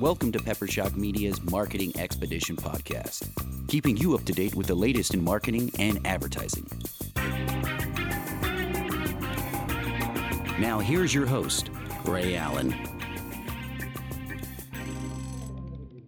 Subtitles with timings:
[0.00, 3.30] Welcome to Pepper Shock Media's Marketing Expedition podcast,
[3.68, 6.66] keeping you up to date with the latest in marketing and advertising.
[10.58, 11.70] Now, here's your host,
[12.06, 12.74] Ray Allen.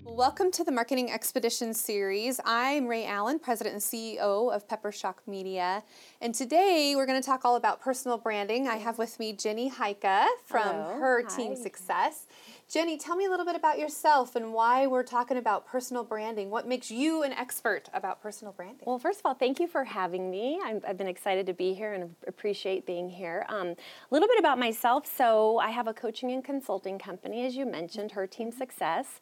[0.03, 2.41] Welcome to the Marketing Expedition series.
[2.45, 5.85] I'm Ray Allen, President and CEO of Pepper Shock Media.
[6.21, 8.67] And today we're going to talk all about personal branding.
[8.67, 10.97] I have with me Jenny Heike from Hello.
[10.99, 11.37] Her Hi.
[11.37, 12.27] Team Success.
[12.69, 16.51] Jenny, tell me a little bit about yourself and why we're talking about personal branding.
[16.51, 18.83] What makes you an expert about personal branding?
[18.85, 20.59] Well, first of all, thank you for having me.
[20.65, 23.47] I'm, I've been excited to be here and appreciate being here.
[23.49, 23.77] Um, a
[24.11, 25.07] little bit about myself.
[25.07, 29.21] So, I have a coaching and consulting company, as you mentioned, Her Team Success.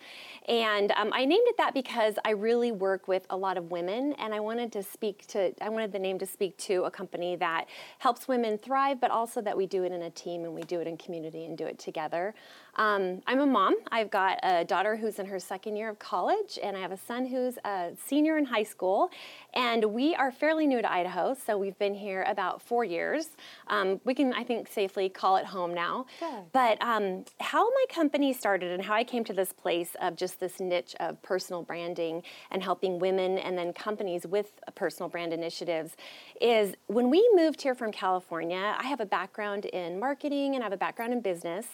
[0.49, 4.15] And um, I named it that because I really work with a lot of women,
[4.15, 7.37] and I wanted to speak to, I wanted the name to speak to a company
[7.37, 7.67] that
[7.99, 10.81] helps women thrive, but also that we do it in a team and we do
[10.81, 12.35] it in community and do it together.
[12.77, 13.77] Um, I'm a mom.
[13.93, 16.97] I've got a daughter who's in her second year of college, and I have a
[16.97, 19.11] son who's a senior in high school.
[19.55, 23.29] And we are fairly new to Idaho, so we've been here about four years.
[23.69, 26.07] Um, we can, I think, safely call it home now.
[26.19, 26.45] Good.
[26.53, 30.41] But um, how my company started and how I came to this place of just
[30.41, 35.97] this niche of personal branding and helping women and then companies with personal brand initiatives
[36.41, 40.67] is when we moved here from California, I have a background in marketing and I
[40.67, 41.67] have a background in business.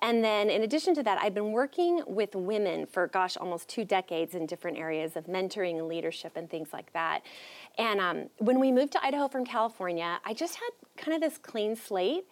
[0.00, 3.84] And then in addition to that, I've been working with women for, gosh, almost two
[3.84, 7.22] decades in different areas of mentoring and leadership and things like that.
[7.78, 11.38] And um, when we moved to Idaho from California, I just had kind of this
[11.38, 12.26] clean slate.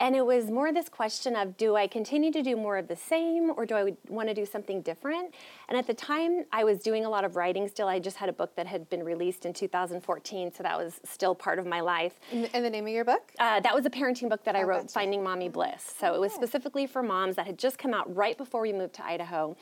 [0.00, 2.96] And it was more this question of do I continue to do more of the
[2.96, 5.34] same or do I want to do something different?
[5.68, 7.86] And at the time, I was doing a lot of writing still.
[7.86, 11.34] I just had a book that had been released in 2014, so that was still
[11.34, 12.18] part of my life.
[12.32, 13.30] and, the name of your book?
[13.38, 14.94] Uh, that was a parenting book that I Oh, wrote, gotcha.
[14.94, 15.94] Finding Mommy Bliss.
[15.98, 18.94] So it was specifically for moms that had just come out right before we moved
[18.94, 19.54] to Idaho.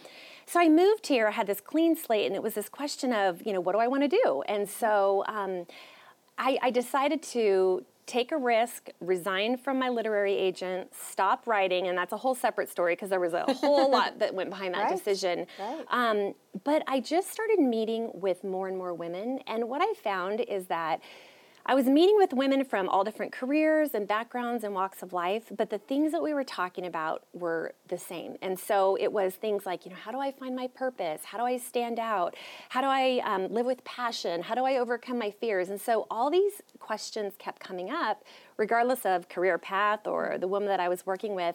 [0.47, 3.43] So I moved here, I had this clean slate, and it was this question of,
[3.45, 4.43] you know, what do I want to do?
[4.49, 5.67] And so um,
[6.39, 11.97] I, I decided to take a risk, resign from my literary agent, stop writing, and
[11.97, 14.85] that's a whole separate story because there was a whole lot that went behind that
[14.85, 15.47] Right, decision.
[15.61, 15.85] right.
[15.91, 20.41] Um, but I just started meeting with more and more women, and what I found
[20.41, 21.01] is that
[21.71, 25.53] I was meeting with women from all different careers and backgrounds and walks of life,
[25.55, 28.39] but the things that we were talking about were the same.
[28.41, 31.27] And so it was things like, you know, how do I find my purpose?
[31.27, 32.37] How do I stand out?
[32.71, 34.41] How do I um, live with passion?
[34.41, 35.69] How do I overcome my fears?
[35.69, 38.25] And so all these questions kept coming up,
[38.59, 41.55] regardless of career path or the woman that I was working with.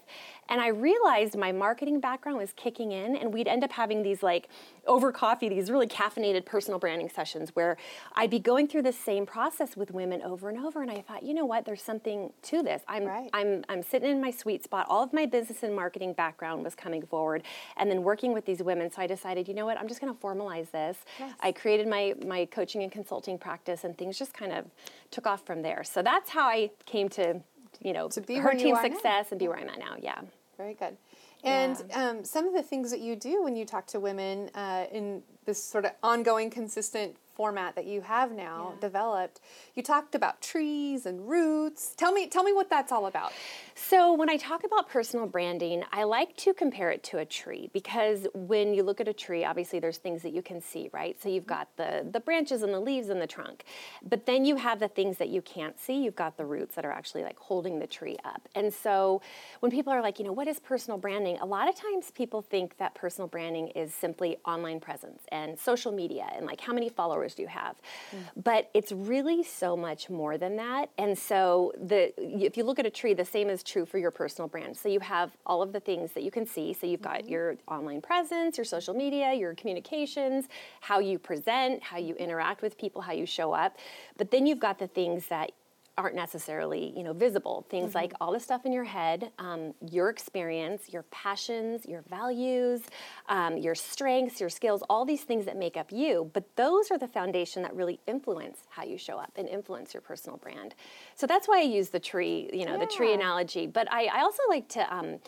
[0.49, 4.23] And I realized my marketing background was kicking in, and we'd end up having these
[4.23, 4.49] like
[4.87, 7.77] over coffee, these really caffeinated personal branding sessions where
[8.15, 10.81] I'd be going through the same process with women over and over.
[10.81, 12.81] And I thought, you know what, there's something to this.
[12.87, 13.29] I'm Right.
[13.33, 14.87] I'm I'm sitting in my sweet spot.
[14.89, 17.43] All of my business and marketing background was coming forward,
[17.77, 18.91] and then working with these women.
[18.91, 20.97] So I decided, you know what, I'm just going to formalize this.
[21.19, 21.33] Yes.
[21.41, 24.65] I created my my coaching and consulting practice, and things just kind of
[25.11, 25.83] took off from there.
[25.83, 27.41] So that's how I came to,
[27.81, 28.83] you know, To be her where you team now.
[28.83, 29.95] success and be where I'm at now.
[29.99, 30.21] Yeah.
[30.57, 30.95] Very good.
[31.43, 34.85] And um, some of the things that you do when you talk to women uh,
[34.91, 38.79] in this sort of ongoing, consistent format that you have now Yeah.
[38.81, 39.39] developed,
[39.75, 41.93] you talked about trees and roots.
[41.95, 43.31] Tell me, tell me what that's all about.
[43.75, 47.69] So, when I talk about personal branding, I like to compare it to a tree
[47.73, 51.19] because when you look at a tree, obviously there's things that you can see, right?
[51.21, 51.49] So, you've mm-hmm.
[51.49, 53.63] got the, the branches and the leaves and the trunk,
[54.03, 56.03] but then you have the things that you can't see.
[56.03, 58.47] You've got the roots that are actually like holding the tree up.
[58.55, 59.21] And so,
[59.61, 61.37] when people are like, you know, what is personal branding?
[61.39, 65.91] A lot of times people think that personal branding is simply online presence and social
[65.91, 67.75] media and like how many followers do you have.
[68.35, 70.89] But it's really so much more than that.
[70.97, 74.11] And so, the if you look at a tree, the same is true for your
[74.11, 74.75] personal brand.
[74.75, 76.73] So you have all of the things that you can see.
[76.73, 80.45] So you've got your online presence, your social media, your communications,
[80.81, 83.77] how you present, how you interact with people, how you show up.
[84.17, 85.51] But then you've got the things that
[85.97, 87.65] aren't necessarily you know visible.
[87.69, 92.81] Things like all the stuff in your head um, your experience your passions your values
[93.29, 96.29] um, your strengths your skills all these things that make up you.
[96.33, 100.01] But those are the foundation that really influence how you show up and influence your
[100.01, 100.75] personal brand.
[101.15, 103.67] So that's why i use the tree you know the tree analogy.
[103.67, 105.19] But i, I also like to um,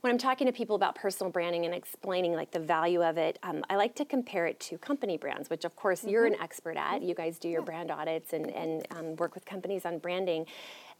[0.00, 3.38] when I'm talking to people about personal branding and explaining like the value of it,
[3.42, 6.76] um, I like to compare it to company brands, which of course you're an expert
[6.76, 7.02] at.
[7.02, 10.46] You guys do your brand audits and, and um, work with companies on branding.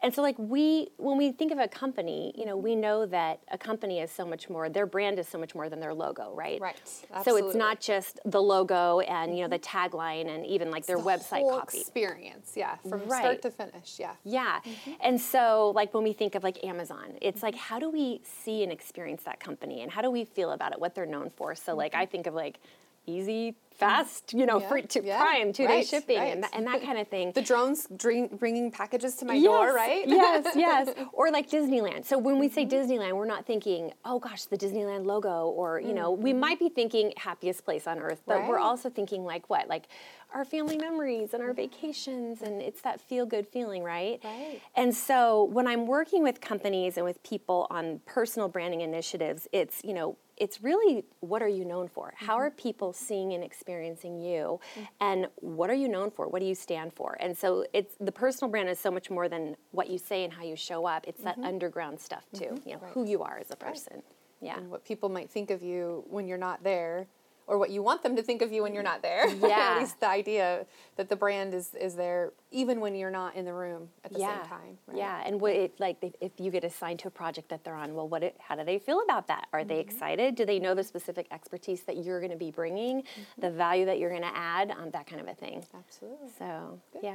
[0.02, 3.40] And so, like we, when we think of a company, you know, we know that
[3.50, 4.68] a company is so much more.
[4.68, 6.60] Their brand is so much more than their logo, right?
[6.60, 6.76] Right.
[7.24, 9.96] So it's not just the logo and you know the mm-hmm.
[9.96, 11.80] tagline and even like their the website whole copy.
[11.80, 13.20] experience, yeah, from Right.
[13.20, 14.12] start to finish, yeah.
[14.24, 14.60] Yeah.
[14.64, 14.92] Mm-hmm.
[15.00, 17.74] And so, like, when we think of like Amazon, it's like, mm-hmm.
[17.74, 20.80] how do we see and experience that company and how do we feel about it,
[20.80, 21.54] what they're known for?
[21.54, 22.12] So, like, I mm-hmm.
[22.12, 22.58] think of like
[23.06, 24.62] easy, fast, you know, Mm-hmm.
[24.62, 26.32] Yeah, free to yeah, prime, two day right, shipping, right.
[26.32, 27.32] and, that, and that kind of thing.
[27.32, 30.04] The drones bring, bringing packages to my door, right?
[30.08, 30.88] yes, yes.
[31.12, 32.04] Or like Disneyland.
[32.06, 32.92] So when we say Mm-hmm.
[32.92, 36.68] Disneyland, we're not thinking, oh gosh, the Disneyland logo, or you know, we might be
[36.70, 38.64] thinking happiest place on earth, but we're Mm-hmm.
[38.64, 39.88] Also thinking like what, like
[40.34, 44.20] our family memories and our vacations, and it's that feel good feeling, right?
[44.24, 44.60] Right.
[44.74, 49.82] And so when I'm working with companies and with people on personal branding initiatives, it's
[49.84, 50.16] you know.
[50.36, 52.12] It's really what are you known for?
[52.16, 52.42] How mm-hmm.
[52.42, 54.60] are people seeing and experiencing you?
[54.74, 54.88] Mm.
[55.00, 56.28] And what are you known for?
[56.28, 57.16] What do you stand for?
[57.20, 60.32] And so it's the personal brand is so much more than what you say and
[60.32, 61.06] how you show up.
[61.08, 61.46] It's that mm-hmm.
[61.46, 62.44] underground stuff too.
[62.44, 62.68] Mm-hmm.
[62.68, 62.92] You know, Right.
[62.92, 64.02] who you are as a person.
[64.40, 64.58] Yeah.
[64.58, 67.06] And what people might think of you when you're not there,
[67.48, 69.28] or what you want them to think of you when you're not there.
[69.46, 69.74] Yeah.
[69.76, 70.66] At least the idea
[70.96, 74.18] that the brand is, is there even when you're not in the room at the
[74.18, 74.40] yeah.
[74.42, 74.78] same time.
[74.88, 74.96] right?
[74.96, 77.76] Yeah, and what it, like if, if you get assigned to a project that they're
[77.76, 79.46] on, well, what it, how do they feel about that?
[79.52, 79.68] Are Mm-hmm.
[79.68, 80.34] they excited?
[80.34, 83.40] Do they know the specific expertise that you're going to be bringing, Mm-hmm.
[83.40, 85.64] the value that you're going to add, um, that kind of a thing.
[85.74, 86.28] Absolutely.
[86.38, 87.14] So yeah.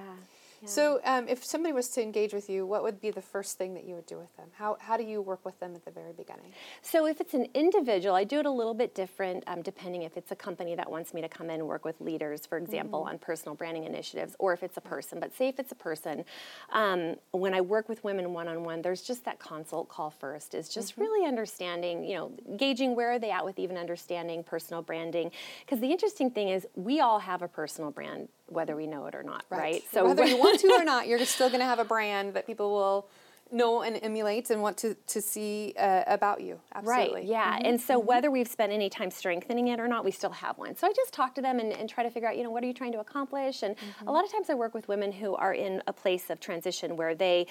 [0.61, 0.67] Yeah.
[0.67, 3.73] So, um, if somebody was to engage with you, what would be the first thing
[3.73, 4.47] that you would do with them?
[4.53, 6.53] How, how do you work with them at the very beginning?
[6.81, 10.17] So if it's an individual, I do it a little bit different um, depending if
[10.17, 13.01] it's a company that wants me to come in and work with leaders, for example,
[13.03, 15.19] on personal branding initiatives, or if it's a person.
[15.19, 16.25] But say if it's a person,
[16.71, 20.53] um, when I work with women one on one, there's just that consult call first.
[20.53, 24.81] Is just really understanding, you know, gauging where are they at with even understanding personal
[24.81, 25.31] branding.
[25.65, 29.15] Because the interesting thing is, we all have a personal brand, whether we know it
[29.15, 29.83] or not, right?
[29.92, 32.45] So whether you want to or not, you're still going to have a brand that
[32.45, 33.09] people will
[33.51, 36.59] know and emulate and want to, to see uh, about you.
[36.74, 37.21] Absolutely.
[37.21, 37.57] Right, yeah.
[37.57, 37.65] Mm-hmm.
[37.65, 38.07] And so mm-hmm.
[38.07, 40.75] whether we've spent any time strengthening it or not, we still have one.
[40.75, 42.63] So I just talk to them and, and try to figure out, you know, what
[42.63, 43.63] are you trying to accomplish?
[43.63, 44.09] And a mm-hmm.
[44.09, 47.15] lot of times I work with women who are in a place of transition where
[47.15, 47.47] they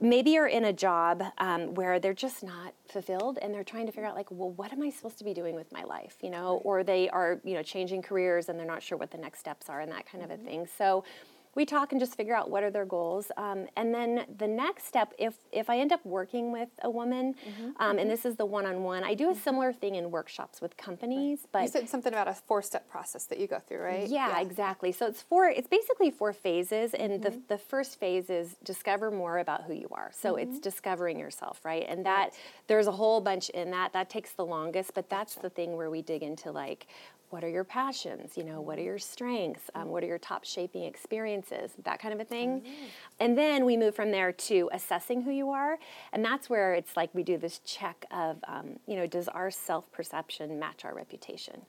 [0.00, 3.92] maybe you're in a job um, where they're just not fulfilled and they're trying to
[3.92, 6.30] figure out like well what am i supposed to be doing with my life you
[6.30, 6.62] know?
[6.64, 9.68] Or they are you know changing careers and they're not sure what the next steps
[9.68, 10.66] are and that kind of a thing.
[10.78, 11.04] So
[11.54, 14.86] we talk and just figure out what are their goals um, and then the next
[14.86, 17.34] step if if i end up working with a woman
[17.78, 21.40] um, and this is the one-on-one i do a similar thing in workshops with companies
[21.42, 24.08] You but said something about a four step process that you go through, right?
[24.08, 24.92] yeah, exactly.
[24.92, 25.48] So it's four.
[25.48, 27.22] It's basically four phases, and Mm-hmm.
[27.22, 30.10] the the first phase is discover more about who you are.
[30.12, 30.60] So it's Mm-hmm.
[30.60, 31.84] discovering yourself, right?
[31.88, 32.30] And that
[32.66, 33.92] there's a whole bunch in that.
[33.92, 36.86] That takes the longest, but that's the thing where we dig into like.
[37.34, 38.36] What are your passions?
[38.36, 38.86] You know, what are Mm-hmm.
[38.86, 39.70] your strengths?
[39.74, 41.72] Um, what are your top shaping experiences?
[41.82, 42.60] That kind of a thing.
[42.60, 42.84] Mm-hmm.
[43.18, 45.78] And then we move from there to assessing who you are.
[46.12, 49.50] And that's where it's like we do this check of, um, you know, does our
[49.50, 51.60] self perception match our reputation?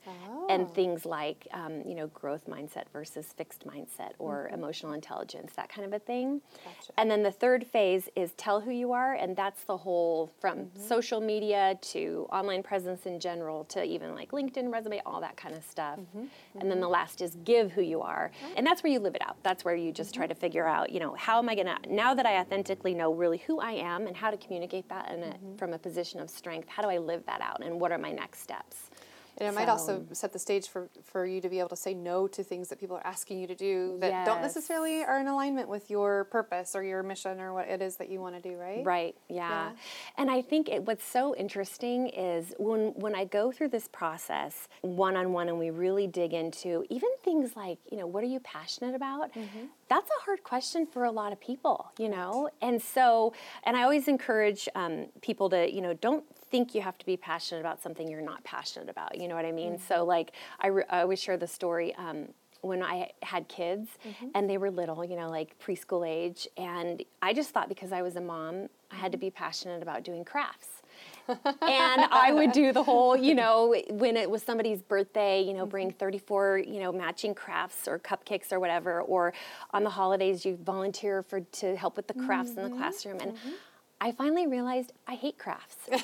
[0.50, 5.70] And things like, um, you know, growth mindset versus fixed mindset or emotional intelligence, that
[5.70, 6.42] kind of a thing.
[6.64, 6.94] Gotcha.
[6.98, 9.16] And then the third phase is tell who you are.
[9.16, 14.30] And that's the whole from social media to online presence in general to even like
[14.32, 16.00] LinkedIn resume, all that kind of stuff.
[16.00, 16.26] Mm-hmm.
[16.60, 16.82] And then mm-hmm.
[16.82, 18.32] the last is give who you are.
[18.56, 19.38] And that's where you live it out.
[19.44, 20.42] That's where you just try to mm-hmm.
[20.42, 23.40] figure out, you know, how am I going to, now that I authentically know really
[23.40, 26.70] who I am and how to communicate that in a, from a position of strength,
[26.70, 28.90] how do I live that out and what are my next steps?
[29.38, 31.94] And it might also set the stage for, for you to be able to say
[31.94, 35.28] no to things that people are asking you to do that don't necessarily are in
[35.28, 38.50] alignment with your purpose or your mission or what it is that you want to
[38.50, 38.86] do, right?
[38.86, 39.16] Right.
[39.30, 39.50] Yeah.
[39.50, 39.72] Yeah.
[40.18, 44.68] And I think it, what's so interesting is when when I go through this process
[44.82, 48.28] one on one and we really dig into even things like you know what are
[48.28, 49.34] you passionate about.
[49.34, 49.66] Mm-hmm.
[49.90, 52.50] That's a hard question for a lot of people, you know.
[52.62, 56.98] And so, and I always encourage um, people to you know don't think you have
[56.98, 59.20] to be passionate about something you're not passionate about.
[59.20, 59.74] You know what I mean?
[59.74, 59.88] Mm-hmm.
[59.88, 61.94] So like I, re- I always share the story.
[61.96, 62.30] Um,
[62.62, 64.28] when I had kids Mm-hmm.
[64.34, 68.02] and they were little, you know, like preschool age, and I just thought because I
[68.02, 70.68] was a mom, I had to be passionate about doing crafts.
[71.28, 75.66] and I would do the whole, you know, when it was somebody's birthday, you know,
[75.66, 79.34] bring 34, you know, matching crafts or cupcakes or whatever, or
[79.72, 83.34] on the holidays you volunteer for to help with the crafts in the classroom and
[84.02, 85.78] I finally realized I hate crafts.
[85.92, 86.02] and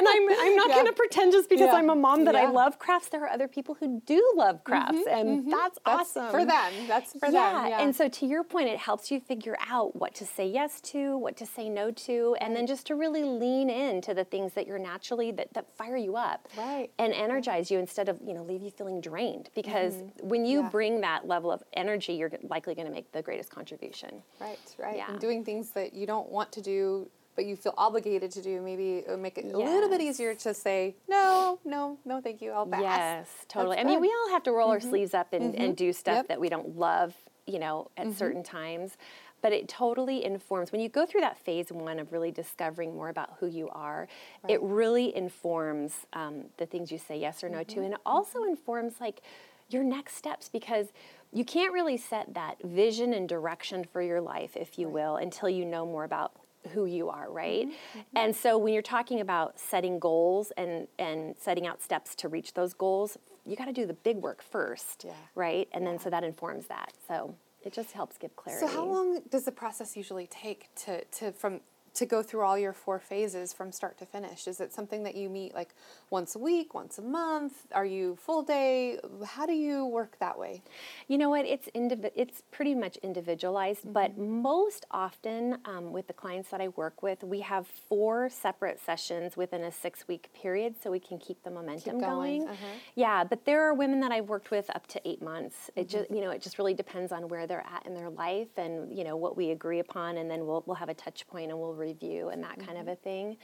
[0.00, 0.74] and I'm, I'm not yeah.
[0.74, 1.74] going to pretend just because yeah.
[1.74, 2.42] I'm a mom that yeah.
[2.42, 3.08] I love crafts.
[3.08, 5.50] There are other people who do love crafts, mm-hmm, and mm-hmm.
[5.50, 6.30] That's, that's, awesome.
[6.30, 6.72] For them.
[6.86, 7.34] That's for them.
[7.34, 7.80] Yeah.
[7.80, 11.16] And so, to your point, it helps you figure out what to say yes to,
[11.16, 14.66] what to say no to, and then just to really lean into the things that
[14.66, 16.90] you're naturally, that, that fire you up right.
[16.98, 19.50] and energize you instead of, you know, leave you feeling drained.
[19.54, 20.28] Because mm-hmm.
[20.28, 24.22] when you bring that level of energy, you're likely going to make the greatest contribution.
[24.40, 25.02] Right, right.
[25.08, 28.60] And doing things that you don't want to do but you feel obligated to do,
[28.60, 29.54] maybe it would make it yes.
[29.54, 32.82] a little bit easier to say, no, no, no, thank you, I'll pass.
[32.82, 33.76] Yes, totally.
[33.76, 34.72] That's I mean, we all have to roll mm-hmm.
[34.72, 35.62] our sleeves up and, mm-hmm.
[35.62, 36.28] and do stuff yep.
[36.28, 37.14] that we don't love,
[37.46, 38.16] you know, at mm-hmm.
[38.16, 38.98] certain times.
[39.42, 43.08] But it totally informs, when you go through that phase one of really discovering more
[43.08, 44.06] about who you are,
[44.42, 44.52] right.
[44.52, 47.76] it really informs um, the things you say yes or no to.
[47.76, 47.84] Mm-hmm.
[47.84, 48.50] And it also mm-hmm.
[48.50, 49.22] informs, like,
[49.70, 50.88] your next steps because
[51.32, 54.94] you can't really set that vision and direction for your life, if you right.
[54.94, 56.32] will, until you know more about
[56.72, 57.66] who you are, right?
[57.66, 58.16] Mm-hmm, mm-hmm.
[58.16, 62.54] And so when you're talking about setting goals and and setting out steps to reach
[62.54, 65.12] those goals, you got to do the big work first, yeah.
[65.34, 65.68] right?
[65.72, 65.90] And yeah.
[65.90, 66.92] then so that informs that.
[67.08, 68.66] So it just helps give clarity.
[68.66, 71.60] So how long does the process usually take to to from
[71.94, 74.46] to go through all your four phases from start to finish?
[74.46, 75.74] Is it something that you meet like
[76.08, 77.66] once a week, once a month?
[77.72, 78.98] Are you full day?
[79.24, 80.62] How do you work that way?
[81.08, 81.46] You know what?
[81.46, 83.92] It's indiv- it's pretty much individualized, mm-hmm.
[83.92, 88.80] but most often um, with the clients that I work with, we have four separate
[88.80, 92.40] sessions within a six week period, so we can keep the momentum keep going.
[92.40, 92.48] going.
[92.48, 92.66] Uh-huh.
[92.94, 95.56] Yeah, but there are women that I've worked with up to eight months.
[95.70, 95.80] Mm-hmm.
[95.80, 98.56] It just you know it just really depends on where they're at in their life
[98.56, 101.50] and you know what we agree upon, and then we'll we'll have a touch point
[101.50, 102.66] and we'll review and that mm-hmm.
[102.66, 102.92] kind of mm-hmm.
[102.92, 103.36] a thing.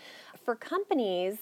[0.44, 1.38] For companies,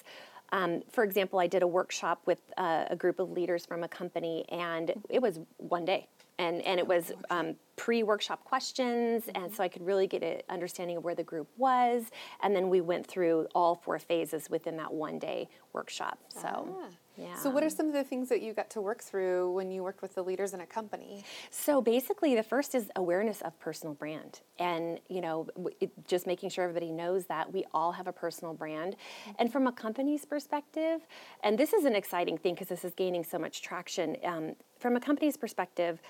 [0.52, 3.88] um, for example, I did a workshop with uh, a group of leaders from a
[3.88, 6.06] company, and it was one day.
[6.38, 9.44] And, and it was um, pre workshop questions, mm-hmm.
[9.44, 12.04] and so I could really get an understanding of where the group was.
[12.42, 16.18] And then we went through all four phases within that one day workshop.
[16.28, 16.76] So.
[16.82, 16.88] Ah.
[17.16, 17.34] Yeah.
[17.36, 19.82] So, what are some of the things that you got to work through when you
[19.82, 21.24] worked with the leaders in a company?
[21.50, 25.46] So, basically, the first is awareness of personal brand, and you know,
[25.80, 28.96] it, just making sure everybody knows that we all have a personal brand.
[28.96, 29.32] Mm-hmm.
[29.38, 31.06] And from a company's perspective,
[31.42, 34.16] and this is an exciting thing because this is gaining so much traction.
[34.24, 36.00] Um, from a company's perspective,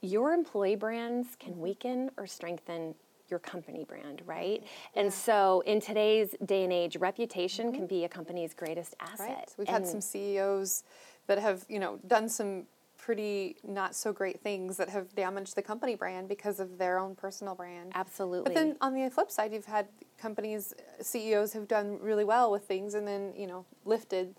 [0.00, 2.94] your employee brands can weaken or strengthen
[3.28, 4.60] your company brand, right?
[4.62, 5.02] Yeah.
[5.02, 7.76] And so in today's day and age, reputation mm-hmm.
[7.76, 9.28] can be a company's greatest asset.
[9.28, 9.54] Right.
[9.58, 10.84] We've and had some CEOs
[11.26, 12.64] that have, you know, done some
[12.96, 17.14] pretty not so great things that have damaged the company brand because of their own
[17.14, 17.92] personal brand.
[17.94, 18.44] Absolutely.
[18.44, 19.88] But then on the flip side, you've had
[20.18, 24.34] companies, CEOs who've done really well with things and then, you know, lifted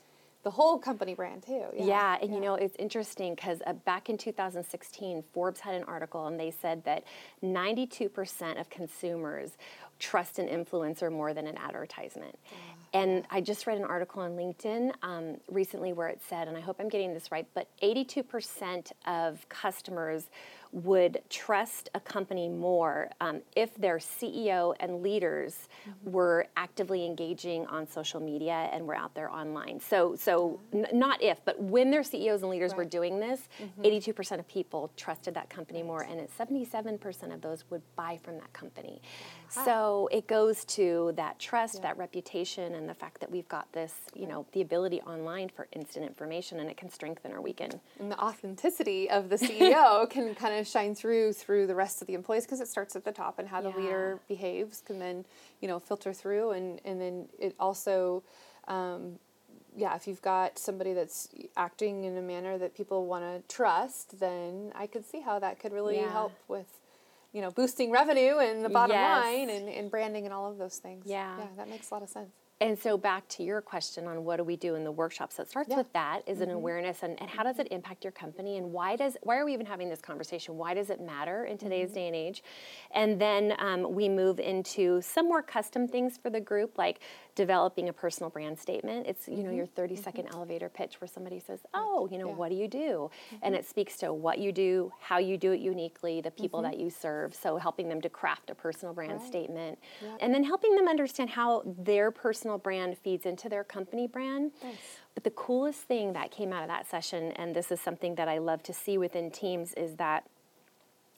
[0.46, 1.66] the whole company brand too.
[1.76, 2.36] Yeah, yeah and yeah.
[2.36, 6.52] you know it's interesting because uh, back in 2016, Forbes had an article and they
[6.52, 7.04] said that
[7.44, 9.58] 92% of consumers
[9.98, 12.38] trust an influencer more than an advertisement.
[12.94, 16.62] And I just read an article on LinkedIn um, recently where it said, and I
[16.62, 20.30] hope I'm getting this right, but 82% of customers
[20.76, 26.12] would trust a company more um, if their CEO and leaders mm-hmm.
[26.12, 29.80] were actively engaging on social media and were out there online.
[29.80, 32.80] So, so n- not if, but when their CEOs and leaders right.
[32.80, 33.84] were doing this, mm-hmm.
[33.84, 38.52] 82% of people trusted that company more, and 77% of those would buy from that
[38.52, 39.02] company.
[39.48, 41.82] So it goes to that trust, yeah.
[41.84, 45.68] that reputation, and the fact that we've got this, you know, the ability online for
[45.72, 47.80] instant information, and it can strengthen or weaken.
[48.00, 52.08] And the authenticity of the CEO can kind of shine through through the rest of
[52.08, 53.78] the employees because it starts at the top, and how the yeah.
[53.78, 55.26] leader behaves can then,
[55.62, 58.24] you know, filter through, and and then it also.
[58.68, 59.20] Um,
[59.78, 64.22] yeah, if you've got somebody that's acting in a manner that people want to trust,
[64.22, 66.10] then I could see how that could really yeah.
[66.14, 66.80] help with
[67.36, 69.26] you know, boosting revenue and the bottom yes.
[69.26, 71.04] line and, and branding and all of those things.
[71.06, 71.38] Yeah.
[71.38, 72.32] Yeah, that makes a lot of sense.
[72.62, 75.34] And so back to your question on what do we do in the workshop.
[75.34, 75.78] So it starts yeah.
[75.78, 76.52] with that is mm-hmm.
[76.52, 79.46] an awareness and, and how does it impact your company and why does why are
[79.46, 80.56] we even having this conversation?
[80.56, 81.96] Why does it matter in today's mm-hmm.
[81.96, 82.44] day and age?
[82.92, 87.02] And then um, we move into some more custom things for the group, like
[87.36, 89.06] developing a personal brand statement.
[89.08, 89.58] It's you know mm-hmm.
[89.58, 90.36] your 30 second mm-hmm.
[90.36, 92.36] elevator pitch where somebody says, "Oh, you know, yeah.
[92.36, 93.12] what do you do?"
[93.44, 93.60] And mm-hmm.
[93.60, 96.72] it speaks to what you do, how you do it uniquely, the people mm-hmm.
[96.72, 97.36] that you serve.
[97.36, 99.28] So helping them to craft a personal brand right.
[99.28, 100.18] statement, yep.
[100.22, 104.52] and then helping them understand how their personal brand feeds into their company brand.
[104.64, 104.76] Nice.
[105.14, 108.28] But the coolest thing that came out of that session, and this is something that
[108.28, 110.26] I love to see within teams, is that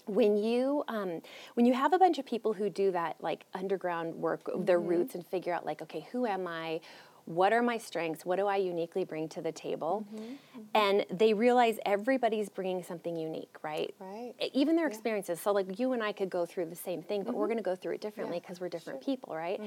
[0.08, 1.22] when you um,
[1.56, 4.80] when you have a bunch of people who do that like underground work of their
[4.80, 4.90] mm-hmm.
[4.90, 6.80] roots and figure out like okay who am i
[7.28, 8.26] what are my strengths?
[8.26, 10.08] What do I uniquely bring to the table?
[10.08, 10.62] Mm-hmm, mm-hmm.
[10.74, 13.94] And they realize everybody's bringing something unique, right?
[14.00, 14.34] Right.
[14.54, 15.42] Even their experiences.
[15.42, 17.64] So, like you and I could go through the same thing, but we're going to
[17.64, 19.60] go through it differently because we're different people, right?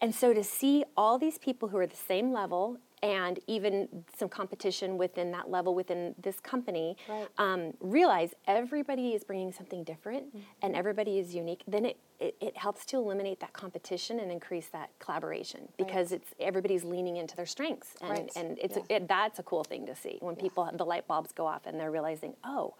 [0.00, 4.30] And so to see all these people who are the same level and even some
[4.30, 7.28] competition within that level within this company Right.
[7.38, 10.38] um, realize everybody is bringing something different Mm-hmm.
[10.62, 14.68] and everybody is unique then it, it, it helps to eliminate that competition and increase
[14.68, 18.30] that collaboration because it's everybody's leaning into their strengths and, Right.
[18.36, 18.96] and it's Yeah.
[18.96, 21.78] it, that's a cool thing to see when people the light bulbs go off and
[21.78, 22.74] they're realizing oh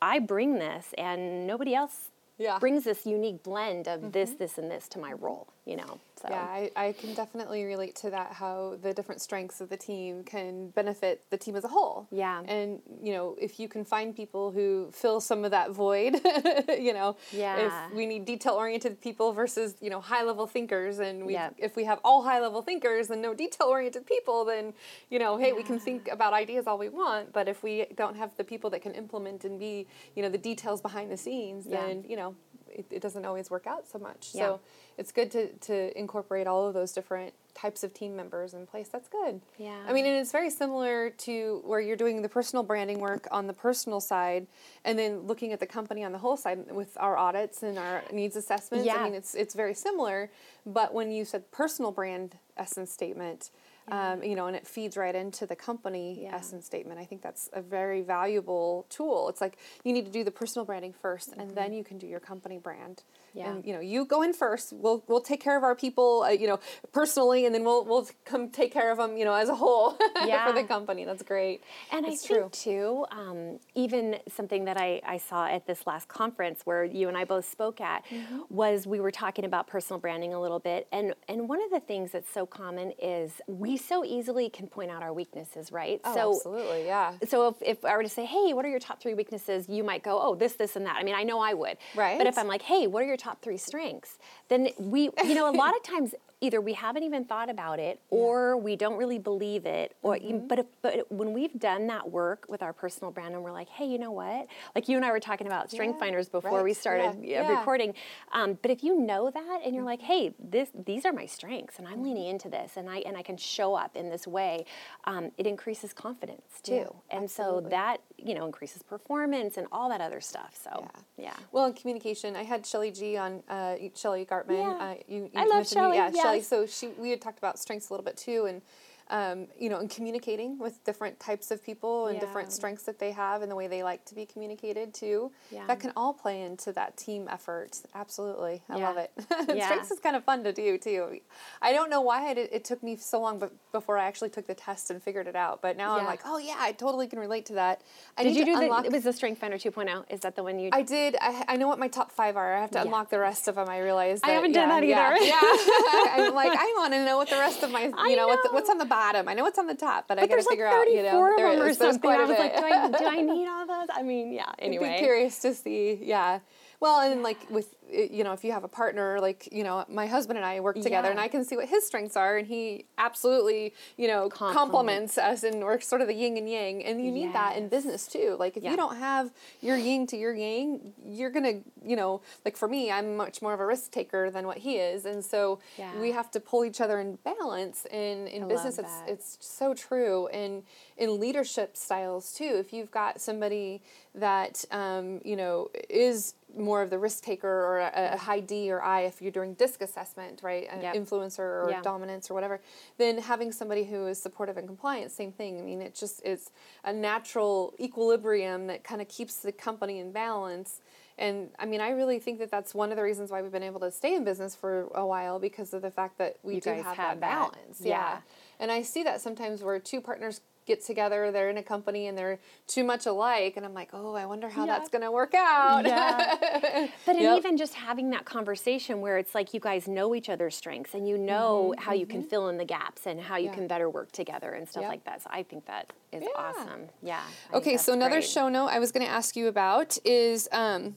[0.00, 2.50] i bring this and nobody else Yeah.
[2.52, 2.60] Mm-hmm.
[2.60, 6.28] brings this unique blend of this this and this to my role you know so
[6.30, 8.32] Yeah, I, I can definitely relate to that.
[8.32, 12.08] How the different strengths of the team can benefit the team as a whole.
[12.10, 12.40] Yeah.
[12.40, 16.14] and you know, if you can find people who fill some of that void,
[16.78, 17.66] you know, Yeah.
[17.88, 21.54] if we need detail-oriented people versus you know high-level thinkers, and we Yep.
[21.58, 24.72] if we have all high-level thinkers and no detail-oriented people, then
[25.10, 28.16] you know, hey, we can think about ideas all we want, but if we don't
[28.16, 31.66] have the people that can implement and be you know the details behind the scenes,
[31.66, 31.84] Yeah.
[31.84, 32.34] then you know
[32.70, 34.30] it, it doesn't always work out so much.
[34.32, 34.40] Yeah.
[34.40, 34.60] So
[34.98, 38.88] it's good to, to incorporate all of those different types of team members in place.
[38.88, 39.40] That's good.
[39.58, 39.78] Yeah.
[39.86, 43.46] I mean, and it's very similar to where you're doing the personal branding work on
[43.46, 44.46] the personal side,
[44.84, 48.02] and then looking at the company on the whole side with our audits and our
[48.12, 48.86] needs assessments.
[48.86, 48.96] Yeah.
[48.96, 50.30] I mean, it's it's very similar.
[50.64, 53.50] But when you said personal brand essence statement.
[53.88, 56.34] Um, you know, and it feeds right into the company Yeah.
[56.34, 56.98] essence statement.
[56.98, 59.28] I think that's a very valuable tool.
[59.28, 62.06] It's like you need to do the personal branding 1st and then you can do
[62.06, 63.04] your company brand.
[63.36, 63.50] Yeah.
[63.50, 64.72] And you know, you go in first.
[64.72, 66.58] We'll we'll take care of our people, uh, you know,
[66.92, 69.90] personally, and then we'll we'll come take care of them, you know, as a whole
[70.46, 71.04] for the company.
[71.04, 71.62] That's great.
[71.92, 72.40] And it's I true.
[72.40, 77.08] think too, um, even something that I, I saw at this last conference where you
[77.08, 78.42] and I both spoke at Mm-hmm.
[78.50, 81.80] was we were talking about personal branding a little bit, and and one of the
[81.80, 86.00] things that's so common is we so easily can point out our weaknesses, right?
[86.04, 87.14] Oh, so absolutely, yeah.
[87.28, 89.68] so if, if I were to say, hey, what are your top three weaknesses?
[89.68, 90.96] You might go, oh, this, this, and that.
[90.96, 91.76] I mean, I know I would.
[91.94, 92.16] Right.
[92.16, 94.18] But if I'm like, hey, what are your top three strengths?
[94.48, 97.98] Then we, you know, a lot of times either we haven't even thought about it
[98.10, 99.96] or we don't really believe it.
[100.02, 100.46] Or Mm-hmm.
[100.46, 103.68] but if, but when we've done that work with our personal brand and we're like,
[103.68, 104.46] hey, you know what?
[104.74, 107.42] Like you and I were talking about strength Yeah, finders before we started yeah, uh,
[107.50, 107.58] yeah.
[107.58, 107.94] recording.
[108.32, 110.06] Um, but if you know that and you're like, Mm-hmm.
[110.12, 113.22] hey, this these are my strengths and I'm leaning into this and I and I
[113.22, 114.66] can show up in this way,
[115.04, 116.94] um, it increases confidence too.
[117.10, 120.54] And so that you know increases performance and all that other stuff.
[120.62, 121.32] So yeah.
[121.52, 124.50] Well, in communication, I had Shelly G on uh, Shelly Gartman.
[124.78, 124.84] Yeah.
[124.84, 126.48] Uh, you, you I love me- Yeah, Yes.
[126.48, 128.62] So she, we had talked about strengths a little bit too, and
[129.08, 133.12] um, you know, in communicating with different types of people and different strengths that they
[133.12, 135.30] have and the way they like to be communicated too.
[135.50, 135.66] Yeah.
[135.66, 137.78] That can all play into that team effort.
[137.94, 138.88] Absolutely, I Yeah.
[138.88, 139.12] love it.
[139.56, 139.66] Yeah.
[139.66, 141.20] strengths is kind of fun to do too.
[141.62, 144.46] I don't know why it, it took me so long, but before I actually took
[144.46, 145.62] the test and figured it out.
[145.62, 147.82] But now I'm like, oh yeah, I totally can relate to that.
[148.18, 148.88] I Did you do unlock- the?
[148.88, 150.04] It was the Strength Finder 2.0.
[150.10, 150.70] Is that the one you?
[150.72, 151.16] I did.
[151.20, 152.54] I, I know what my top five are.
[152.54, 152.84] I have to Yeah.
[152.84, 153.68] unlock the rest of them.
[153.68, 154.20] I realize.
[154.24, 155.24] I haven't done yeah, that either.
[155.26, 155.40] Yeah,
[156.26, 158.38] I'm like I want to know what the rest of my, you know, know.
[158.50, 159.28] what's on the bottom.
[159.28, 160.86] I know it's on the top, but, I but got to there's like figure out,
[160.90, 161.78] you know, there or is.
[161.78, 162.10] There's something.
[162.10, 163.88] I was like, do I, do I need all those?
[163.94, 164.44] I mean, yeah.
[164.48, 164.94] I'd Anyway.
[164.94, 165.98] be curious to see.
[166.02, 166.40] Yeah.
[166.80, 169.62] Well, and then like with uh, you know, if you have a partner, like you
[169.64, 171.12] know, my husband and I work together, Yeah.
[171.12, 174.56] and I can see what his strengths are, and he absolutely, you know, Compliment.
[174.58, 177.68] compliments us, and we're sort of the yin and yang, and you need that in
[177.68, 178.36] business too.
[178.38, 178.72] Like if Yeah.
[178.72, 182.90] you don't have your yin to your yang, you're gonna, you know, like for me,
[182.90, 185.58] I'm much more of a risk taker than what he is, and so
[186.00, 187.86] we have to pull each other in balance.
[187.92, 190.62] And in I business, it's it's so true, and
[190.96, 192.56] in leadership styles too.
[192.58, 193.82] If you've got somebody
[194.14, 198.70] that um, you know is more of the risk taker or a, a high D
[198.70, 200.94] or I, if you're doing disc assessment, right, an Yep.
[200.96, 201.82] influencer or Yeah.
[201.82, 202.60] dominance or whatever,
[202.98, 205.58] then having somebody who is supportive and compliant, same thing.
[205.58, 206.50] I mean, it just is
[206.84, 210.80] a natural equilibrium that kind of keeps the company in balance.
[211.18, 213.62] And I mean, I really think that that's one of the reasons why we've been
[213.62, 216.60] able to stay in business for a while because of the fact that we You
[216.60, 217.20] do have, have that that.
[217.20, 217.80] balance.
[217.80, 217.88] Yeah.
[217.88, 218.18] Yeah.
[218.60, 222.18] And I see that sometimes where two partners get together, they're in a company and
[222.18, 224.76] they're too much alike, and I'm like, oh, I wonder how Yeah.
[224.78, 225.84] that's going to work out.
[225.86, 226.88] Yeah.
[227.06, 227.38] But Yep.
[227.38, 231.08] even just having that conversation where it's like you guys know each other's strengths and
[231.08, 233.58] you know how you can fill in the gaps and how you Mm-hmm, Yeah.
[233.58, 234.90] can better work together and stuff Yep.
[234.90, 235.22] like that.
[235.22, 236.88] So I think that is awesome.
[237.02, 237.22] Yeah.
[237.52, 238.24] I Okay, so another great.
[238.24, 240.96] show note I was going to ask you about is um,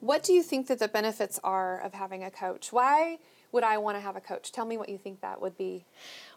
[0.00, 2.72] what do you think that the benefits are of having a coach?
[2.72, 3.18] Why
[3.52, 4.52] would I want to have a coach?
[4.52, 5.84] Tell me what you think that would be.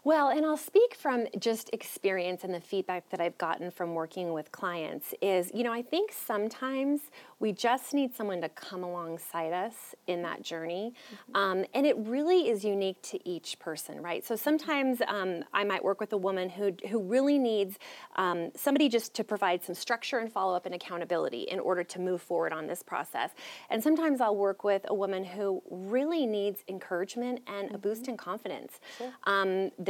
[0.05, 4.33] Well, and I'll speak from just experience and the feedback that I've gotten from working
[4.33, 6.99] with clients is, you know, I think sometimes
[7.39, 10.93] we just need someone to come alongside us in that journey.
[11.13, 11.35] Mm-hmm.
[11.35, 14.25] Um, and it really is unique to each person, right?
[14.25, 17.79] So sometimes um, I might work with a woman who, who really needs
[18.17, 21.99] um, somebody just to provide some structure and follow up and accountability in order to
[21.99, 23.31] move forward on this process.
[23.69, 27.75] And sometimes I'll work with a woman who really needs encouragement and mm-hmm.
[27.75, 28.81] a boost in confidence.
[28.97, 29.13] Sure.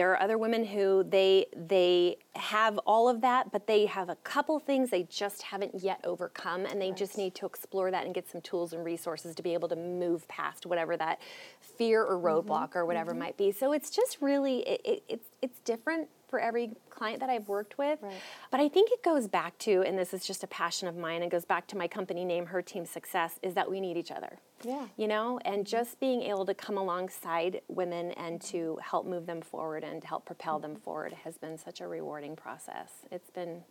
[0.03, 4.17] There are other women who they they have all of that, but they have a
[4.17, 6.97] couple things they just haven't yet overcome, and they right.
[6.97, 9.77] just need to explore that and get some tools and resources to be able to
[9.77, 11.21] move past whatever that
[11.61, 12.27] fear or mm-hmm.
[12.27, 12.79] roadblock mm-hmm.
[12.79, 13.21] or whatever mm-hmm.
[13.21, 13.53] might be.
[13.53, 17.77] So it's just really it, it, it's it's different for every client that I've worked
[17.77, 17.99] with.
[18.01, 18.11] Right.
[18.49, 21.21] But I think it goes back to, and this is just a passion of mine,
[21.21, 24.09] it goes back to my company name, Her Team Success, is that we need each
[24.09, 24.39] other.
[24.63, 24.87] Yeah.
[24.97, 29.41] You know, and just being able to come alongside women and to help move them
[29.41, 32.89] forward and to help propel them forward has been such a rewarding process.
[33.11, 33.61] It's been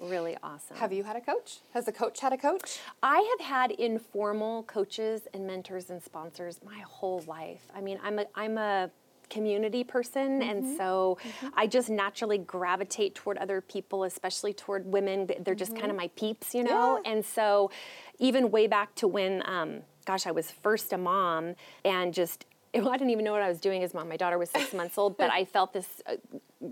[0.00, 0.76] really awesome.
[0.76, 1.62] Have you had a coach?
[1.72, 2.78] Has the coach had a coach?
[3.02, 7.62] I have had informal coaches and mentors and sponsors my whole life.
[7.74, 8.90] I mean, I'm a I'm a
[9.28, 10.50] community person mm-hmm.
[10.50, 11.48] and so mm-hmm.
[11.54, 15.80] i just naturally gravitate toward other people especially toward women they're just mm-hmm.
[15.80, 17.12] kind of my peeps you know yeah.
[17.12, 17.70] and so
[18.18, 22.46] even way back to when um, gosh i was first a mom and just
[22.88, 24.08] I didn't even know what I was doing as mom.
[24.08, 26.16] My daughter was six months old, but I felt this uh,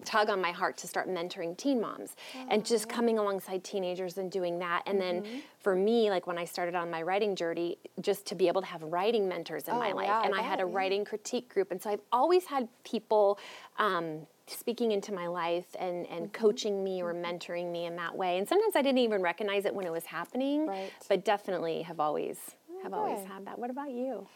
[0.05, 4.19] tug on my heart to start mentoring teen moms oh, and just coming alongside teenagers
[4.19, 4.83] and doing that.
[4.87, 5.23] And mm-hmm.
[5.23, 8.61] then for me, like when I started on my writing journey, just to be able
[8.63, 10.07] to have writing mentors in oh, my life.
[10.07, 10.69] Yeah, and I, had a yeah.
[10.71, 11.71] writing critique group.
[11.71, 13.39] And so I've always had people.
[13.79, 16.33] Um, speaking into my life and, and mm-hmm.
[16.33, 17.25] coaching me or mm-hmm.
[17.25, 18.37] mentoring me in that way.
[18.37, 20.93] And sometimes I didn't even recognize it when it was happening, right.
[21.09, 22.39] but definitely have always
[22.83, 23.59] have always had that.
[23.59, 24.27] What about you?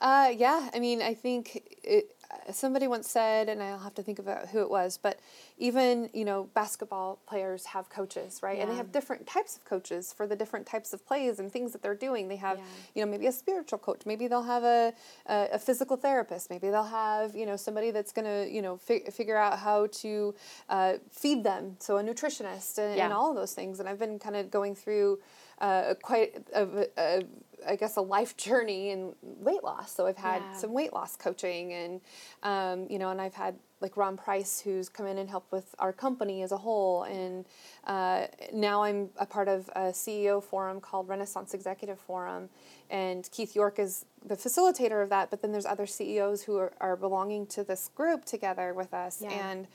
[0.00, 2.16] Uh, yeah, I mean, I think it,
[2.52, 5.18] somebody once said, and I'll have to think about who it was, but
[5.58, 8.56] even you know, basketball players have coaches, right?
[8.56, 8.64] Yeah.
[8.64, 11.72] And they have different types of coaches for the different types of plays and things
[11.72, 12.28] that they're doing.
[12.28, 12.64] They have, yeah.
[12.94, 14.92] you know, maybe a spiritual coach, maybe they'll have a,
[15.26, 19.04] a, a physical therapist, maybe they'll have, you know, somebody that's gonna, you know, fi-
[19.10, 20.34] figure out how to
[20.68, 23.04] uh, feed them, so a nutritionist and, yeah.
[23.04, 23.80] and all of those things.
[23.80, 25.20] And I've been kind of going through
[25.58, 27.22] uh, quite a, a,
[27.66, 29.94] I guess a life journey in weight loss.
[29.94, 30.56] So I've had yeah.
[30.56, 32.00] some weight loss coaching, and
[32.42, 35.74] um, you know, and I've had like Ron Price, who's come in and helped with
[35.78, 37.44] our company as a whole, and
[37.84, 42.48] uh, now I'm a part of a CEO forum called Renaissance Executive Forum,
[42.90, 45.30] and Keith York is the facilitator of that.
[45.30, 49.22] But then there's other CEOs who are, are belonging to this group together with us,
[49.22, 49.50] yeah.
[49.50, 49.66] and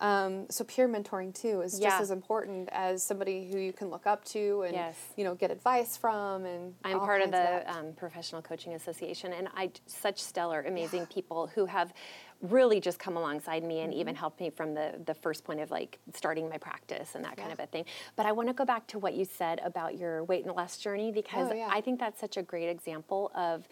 [0.00, 1.90] um, so peer mentoring too is yeah.
[1.90, 4.96] just as important as somebody who you can look up to and yes.
[5.16, 6.44] you know get advice from.
[6.46, 11.00] And I'm part of the of um, Professional Coaching Association, and I such stellar, amazing
[11.00, 11.06] yeah.
[11.14, 11.92] people who have
[12.42, 14.00] really just come alongside me and mm-hmm.
[14.00, 17.34] even helped me from the the first point of like starting my practice and that
[17.36, 17.42] yeah.
[17.42, 17.84] kind of a thing.
[18.16, 20.78] But I want to go back to what you said about your weight and loss
[20.78, 23.68] journey because oh, I think that's such a great example of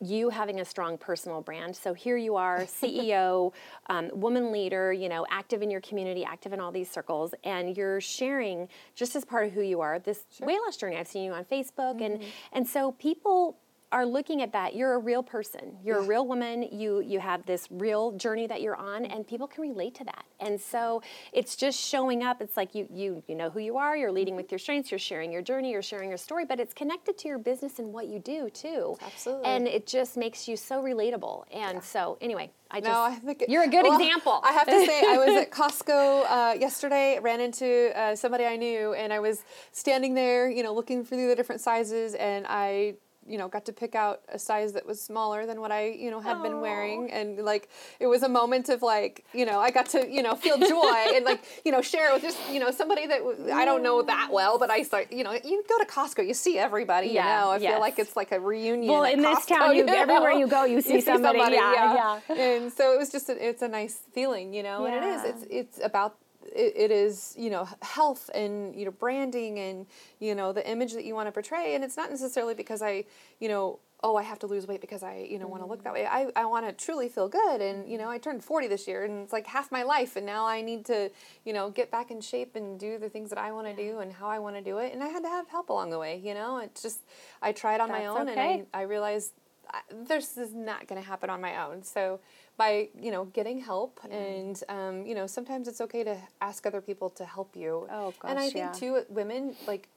[0.00, 1.76] you having a strong personal brand.
[1.76, 3.52] So here you are, CEO,
[3.88, 7.76] um, woman leader, you know, active in your community, active in all these circles, and
[7.76, 10.46] you're sharing just as part of who you are this sure.
[10.46, 10.96] weight loss journey.
[10.96, 12.22] I've seen you on Facebook, mm-hmm.
[12.22, 13.58] and and so people
[13.92, 15.76] are looking at that you're a real person.
[15.84, 16.68] You're a real woman.
[16.70, 20.24] You you have this real journey that you're on and people can relate to that.
[20.38, 22.40] And so it's just showing up.
[22.40, 23.96] It's like you you you know who you are.
[23.96, 24.90] You're leading with your strengths.
[24.90, 25.70] You're sharing your journey.
[25.72, 28.96] You're sharing your story but it's connected to your business and what you do too.
[29.04, 29.46] Absolutely.
[29.46, 31.44] And it just makes you so relatable.
[31.52, 31.80] And yeah.
[31.80, 34.40] so anyway I just, no, I think it, you're a good well, example.
[34.44, 38.56] I have to say, I was at Costco uh, yesterday, ran into uh, somebody I
[38.56, 42.94] knew, and I was standing there, you know, looking through the different sizes, and I
[43.26, 46.10] you know got to pick out a size that was smaller than what I you
[46.10, 46.42] know had Aww.
[46.42, 50.10] been wearing and like it was a moment of like you know I got to
[50.10, 53.06] you know feel joy and like you know share it with just you know somebody
[53.06, 53.20] that
[53.52, 54.34] I don't know that mm.
[54.34, 57.44] well but I start you know you go to Costco you see everybody yeah, you
[57.44, 57.72] know I yes.
[57.72, 59.94] feel like it's like a reunion well in Costco, this town you, you know?
[59.94, 63.10] everywhere you go you see, you somebody, somebody yeah, yeah, yeah and so it was
[63.10, 64.94] just a, it's a nice feeling you know yeah.
[64.94, 66.16] and it is it's it's about
[66.54, 69.86] it, it is you know health and you know branding and
[70.18, 71.74] you know the image that you want to portray.
[71.74, 73.04] And it's not necessarily because i
[73.38, 75.52] you know oh i have to lose weight because i you know mm-hmm.
[75.52, 76.06] want to look that way.
[76.06, 77.60] I, I want to truly feel good.
[77.60, 80.16] And you know i turned 40 this year and it's like half my life.
[80.16, 81.10] And now i need to
[81.44, 84.00] you know get back in shape and do the things that i want to do
[84.00, 84.92] and how i want to do it.
[84.92, 86.58] And i had to have help along the way you know?
[86.58, 87.00] It's just
[87.42, 88.52] i tried on That's my own okay.
[88.52, 89.32] and I, I realized
[89.72, 91.82] I, this is not going to happen on my own.
[91.82, 92.20] So
[92.60, 94.16] by you know getting help yeah.
[94.18, 98.12] and um, you know sometimes it's okay to ask other people to help you oh
[98.20, 98.72] gosh and i think yeah.
[98.72, 99.88] too women like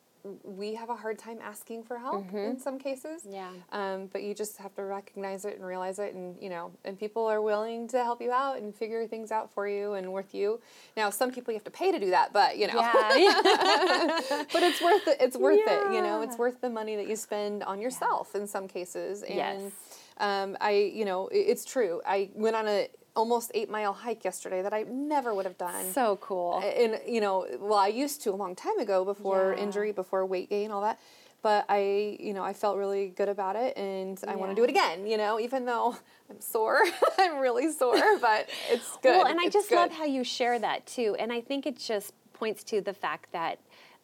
[0.43, 3.27] we have a hard time asking for help in some cases.
[3.29, 3.49] Yeah.
[3.73, 6.97] Um, but you just have to recognize it and realize it, and you know, and
[6.97, 10.33] people are willing to help you out and figure things out for you and with
[10.33, 10.61] you.
[10.95, 14.21] Now, some people you have to pay to do that, but you know, Yeah.
[14.53, 15.17] but it's worth it.
[15.19, 15.93] It's worth it.
[15.93, 19.23] You know, it's worth the money that you spend on yourself in some cases.
[19.23, 19.71] And Yes.
[20.17, 22.01] Um, I, you know, it's true.
[22.05, 25.85] I went on a almost eight mile hike yesterday that I never would have done.
[25.93, 26.59] so cool.
[26.63, 29.63] and you know, well, I used to a long time ago before Yeah.
[29.63, 30.99] injury, before weight gain, all that.
[31.43, 34.63] But I, you know, I felt really good about it, and I want to do
[34.63, 35.05] it again.
[35.05, 35.97] You know, even though
[36.29, 36.79] I'm sore,
[37.19, 39.09] I'm really sore, but it's good.
[39.17, 39.75] Well, and I It's just good.
[39.75, 41.15] love how you share that too.
[41.19, 43.59] And I think it just points to the fact that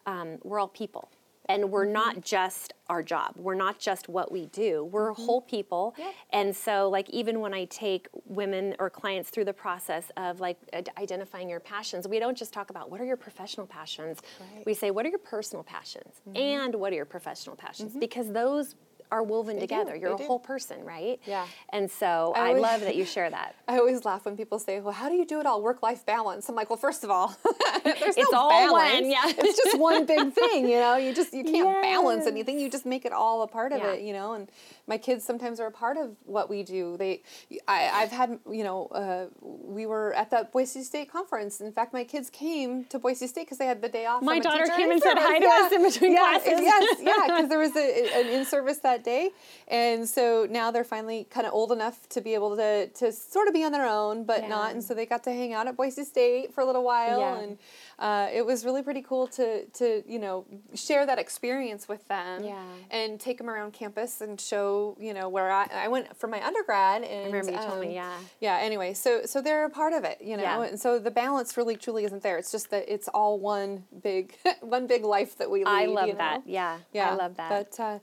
[0.06, 1.10] um, we're all people.
[1.50, 1.92] And we're Mm-hmm.
[1.92, 3.34] not just our job.
[3.36, 4.84] We're not just what we do.
[4.84, 5.22] We're Mm-hmm.
[5.26, 5.94] whole people.
[6.30, 10.58] And so, like, even when I take women or clients through the process of like
[10.72, 14.20] ad- identifying your passions, we don't just talk about what are your professional passions.
[14.54, 14.64] Right.
[14.66, 16.20] We say, what are your personal passions?
[16.34, 17.96] And what are your professional passions?
[17.98, 18.76] Because those
[19.10, 19.54] are woven.
[19.56, 19.66] They do.
[19.66, 19.96] together.
[19.96, 20.24] You're They a do.
[20.24, 21.20] whole person, right?
[21.26, 21.46] Yeah.
[21.70, 23.54] And so, I I, always- love that you share that.
[23.68, 26.48] I always laugh when people say, "Well, how do you do it all work-life balance?"
[26.48, 27.28] I'm like, "Well, first of all,
[27.84, 28.94] there's It's no all balance.
[29.02, 29.22] one, yeah.
[29.26, 30.68] it's just one big thing.
[30.68, 32.58] You know, you just you can't balance anything.
[32.58, 33.92] You just make it all a part of Yeah.
[33.92, 34.02] it.
[34.02, 34.48] You know, and
[34.86, 36.96] my kids sometimes are a part of what we do.
[36.96, 37.22] They,
[37.68, 41.60] I, I've had, you know, uh, we were at that Boise State conference.
[41.60, 44.22] In fact, my kids came to Boise State because they had the day off.
[44.22, 45.66] My daughter came and said hi to service.
[45.66, 46.60] us in between yeah, classes.
[46.60, 49.30] Yes, yeah, because there was a, an in service that day,
[49.68, 53.48] and so now they're finally kind of old enough to be able to to sort
[53.48, 54.48] of be on their own, but Yeah.
[54.48, 54.72] not.
[54.72, 57.38] And so they got to hang out at Boise State for a little while, Yeah.
[57.38, 57.58] and
[57.98, 62.44] uh, it was really pretty cool to to you know share that experience with them,
[62.44, 62.62] Yeah.
[62.90, 66.44] and take them around campus and show you know where I I went for my
[66.44, 68.16] undergrad, and I remember you told um, me, yeah.
[68.40, 68.58] yeah.
[68.60, 70.62] Anyway, so so they're a part of it, you know, Yeah.
[70.64, 72.38] and so the balance really truly isn't there.
[72.38, 75.70] It's just that it's all one big one big life that we lead.
[75.70, 76.18] I love you know?
[76.18, 76.42] that.
[76.46, 77.48] Yeah, Yeah, I love that.
[77.50, 77.98] But uh,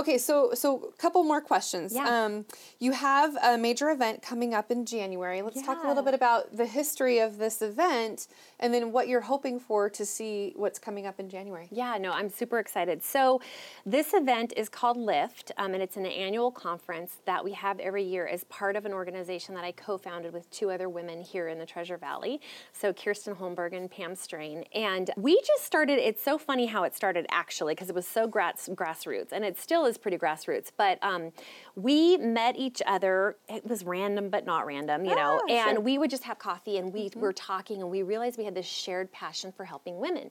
[0.00, 1.94] okay, so so a couple more questions.
[1.94, 2.24] Yeah.
[2.24, 2.44] Um,
[2.78, 5.42] you have a major event coming up in January.
[5.42, 8.26] Let's talk a little bit about the history of this event,
[8.60, 11.68] and then what you're hoping for to see what's coming up in January.
[11.70, 13.02] Yeah, no, I'm super excited.
[13.02, 13.40] So,
[13.84, 18.04] this event is called Lift, um, and it's an annual conference that we have every
[18.04, 21.48] year as part of an organization that I co founded with two other women here
[21.48, 22.40] in the Treasure Valley.
[22.72, 24.64] So, Kirsten Holmberg and Pam Strain.
[24.74, 28.26] And we just started, it's so funny how it started actually, because it was so
[28.26, 30.70] grass, grassroots, and it still is pretty grassroots.
[30.76, 31.32] But um,
[31.74, 35.68] we met each other, it was random but not random, you know, Ah, sure.
[35.68, 38.49] and we would just have coffee and we were talking and we realized we had
[38.50, 40.30] this shared passion for helping women.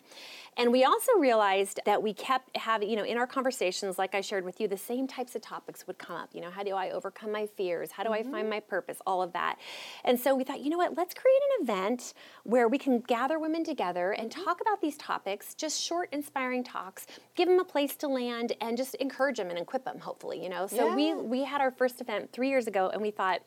[0.57, 4.21] And we also realized that we kept having, you know, in our conversations, like I
[4.21, 6.29] shared with you, the same types of topics would come up.
[6.33, 7.91] You know, how do I overcome my fears?
[7.91, 8.49] How do I find mm-hmm.
[8.49, 8.97] my purpose?
[9.05, 9.57] All of that.
[10.03, 13.39] And so we thought, you know what, let's create an event where we can gather
[13.39, 14.43] women together and mm-hmm.
[14.43, 18.77] talk about these topics, just short, inspiring talks, give them a place to land and
[18.77, 20.67] just encourage them and equip them, hopefully, you know.
[20.67, 23.41] So we we had our first event three years ago and we thought,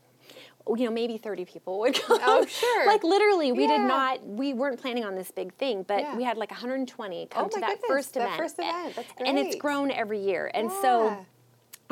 [0.66, 2.18] Oh, you know, maybe 30 people would come.
[2.22, 2.87] Oh, sure.
[2.87, 3.79] like literally, we Yeah.
[3.79, 6.16] did not, we weren't planning on this big thing, but Yeah.
[6.16, 8.37] we had like 120 come Oh to that goodness, first that event.
[8.37, 8.96] first event.
[8.96, 10.51] That's And it's grown every year.
[10.55, 10.83] And Yeah.
[10.83, 11.27] so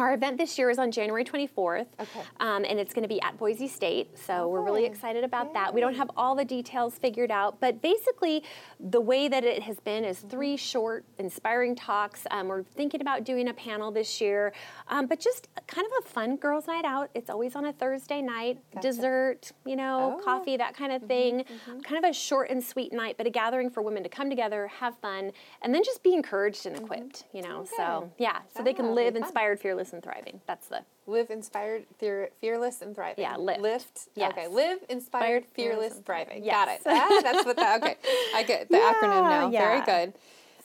[0.01, 1.87] our event this year is on January 24th.
[2.01, 2.21] Okay.
[2.41, 4.19] Um, and it's going to be at Boise State.
[4.19, 5.73] So we're really excited about that.
[5.75, 8.43] We don't have all the details figured out, but basically,
[8.79, 10.29] the way that it has been is Mm-hmm.
[10.29, 12.27] three short, inspiring talks.
[12.31, 14.53] Um, we're thinking about doing a panel this year,
[14.89, 17.11] um, but just kind of a fun girls' night out.
[17.15, 18.89] It's always on a Thursday night, Gotcha.
[18.89, 20.25] dessert, you know, Oh.
[20.25, 21.45] coffee, that kind of thing.
[21.85, 24.67] Kind of a short and sweet night, but a gathering for women to come together,
[24.67, 25.33] have fun,
[25.63, 27.65] and then just be encouraged and equipped, you know.
[27.77, 30.40] So, yeah, so they That'll can live inspired, fearless, and thriving.
[30.46, 33.22] That's the Live inspired, fear, fearless, and thriving.
[33.24, 33.61] Yeah, lift.
[33.61, 34.09] Lift.
[34.14, 34.33] Yes.
[34.33, 34.46] Okay.
[34.48, 36.44] Live inspired, fearless, fearless, thriving.
[36.44, 36.55] Yes.
[36.55, 36.81] Got it.
[36.87, 37.83] Ah, that's what that.
[37.83, 37.96] Okay,
[38.35, 39.50] I get the acronym now.
[39.50, 40.12] Very good.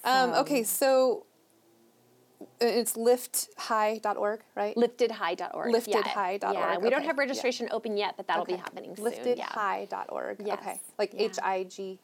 [0.03, 1.25] Um, So- okay, so
[2.41, 4.75] uh, it's lifthigh.org, right?
[4.75, 5.73] liftedhigh.org.
[5.73, 7.21] Liftedhigh.org, Yeah, we don't okay, have yeah.
[7.21, 9.37] registration open yet, but that'll be happening soon.
[9.37, 9.47] Yeah.
[9.47, 10.41] Liftedhigh.org.
[10.45, 10.59] Yes.
[10.61, 10.79] Okay.
[10.99, 11.21] Like Yeah.
[11.23, 11.99] H I G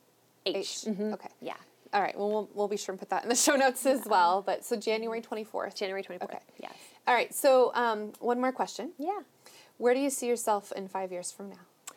[0.46, 0.68] H.
[0.88, 1.14] Mhm.
[1.14, 1.30] Okay.
[1.42, 1.54] Yeah.
[1.94, 2.18] All right.
[2.18, 4.42] Well, we'll we'll be sure and put that in the show notes as well.
[4.42, 5.76] But so January twenty fourth.
[5.76, 6.24] January 24th.
[6.24, 6.40] Okay.
[6.60, 6.74] Yes.
[7.08, 7.34] All right.
[7.34, 8.92] So um, one more question.
[8.98, 9.20] Yeah.
[9.78, 11.96] Where do you see yourself in five years from now?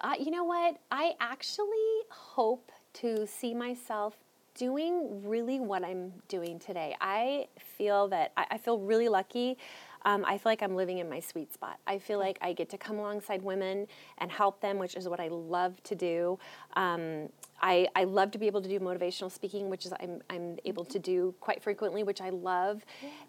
[0.00, 0.76] Uh, you know what?
[0.90, 4.16] I actually hope to see myself
[4.54, 6.94] doing really what I'm doing today.
[7.00, 9.56] I feel that I, I feel really lucky.
[10.04, 11.78] Um, I feel like I'm living in my sweet spot.
[11.86, 13.86] I feel like I get to come alongside women
[14.18, 16.38] and help them, which is what I love to do.
[16.76, 17.30] Um,
[17.64, 20.84] I, I love to be able to do motivational speaking, which is I'm, I'm able
[20.84, 22.84] to do quite frequently, which I love.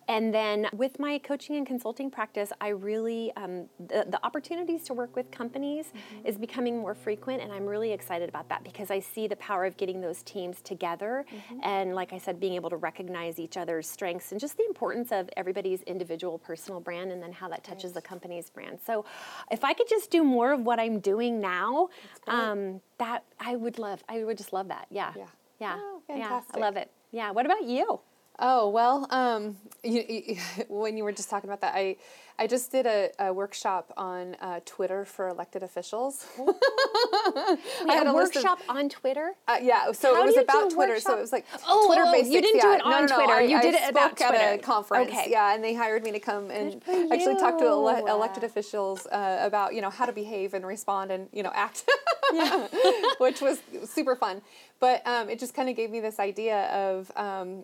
[0.10, 4.94] And then with my coaching and consulting practice, I really, um, the, the opportunities to
[4.94, 6.28] work with companies mm-hmm.
[6.28, 7.42] is becoming more frequent.
[7.44, 10.62] And I'm really excited about that because I see the power of getting those teams
[10.62, 11.26] together.
[11.34, 11.60] Mm-hmm.
[11.64, 15.14] And like I said, being able to recognize each other's strengths and just the importance
[15.14, 18.80] of everybody's individual personal brand and then how that touches the company's brand.
[18.86, 19.06] So
[19.50, 21.88] if I could just do more of what I'm doing now,
[22.28, 24.04] um, that I would love.
[24.10, 24.88] I would just love that.
[24.90, 25.14] Yeah.
[25.16, 25.26] Yeah.
[25.60, 25.78] Yeah.
[25.80, 26.42] Oh, yeah.
[26.54, 26.92] I love it.
[27.12, 27.32] Yeah.
[27.32, 28.00] What about you?
[28.40, 31.98] Oh well, um, you, you, when you were just talking about that, I
[32.38, 36.26] I just did a, a workshop on uh, Twitter for elected officials.
[36.38, 39.32] I had a, a workshop of, on Twitter.
[39.48, 41.00] Uh, yeah, so How it was about Twitter.
[41.00, 42.34] So it was like oh, Twitter oh, basics.
[42.34, 42.64] You didn't yeah.
[42.64, 43.34] do it on no, no, no, Twitter.
[43.34, 44.36] I, you I did it about Twitter.
[44.36, 45.12] at a conference.
[45.12, 45.28] Okay.
[45.30, 49.40] Yeah, and they hired me to come and actually talk to ele- elected officials uh,
[49.42, 51.86] about you know how to behave and respond and you know act,
[53.20, 54.42] which was super fun.
[54.82, 57.64] But um, it just kind of gave me this idea of um,